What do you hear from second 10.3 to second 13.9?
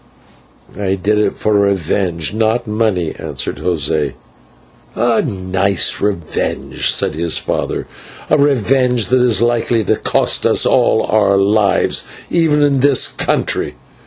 us all our lives, even in this country.